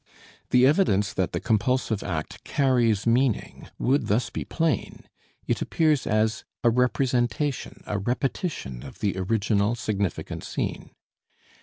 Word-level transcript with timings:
The 0.49 0.65
evidence 0.65 1.13
that 1.13 1.31
the 1.31 1.39
compulsive 1.39 2.01
act 2.01 2.43
carries 2.43 3.05
meaning 3.05 3.69
would 3.77 4.07
thus 4.07 4.31
be 4.31 4.43
plain; 4.43 5.03
it 5.45 5.61
appears 5.61 6.07
as 6.07 6.43
a 6.63 6.71
representation, 6.71 7.83
a 7.85 7.99
repetition 7.99 8.81
of 8.81 8.97
the 8.97 9.15
original 9.15 9.75
significant 9.75 10.43
scene. 10.43 10.89